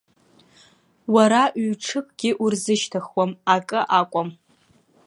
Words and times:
Уара 1.13 1.41
ҩ-ҽыкгьы 1.63 2.31
урзышьҭыхуам, 2.43 3.31
акы 3.55 3.79
акәым. 3.99 4.29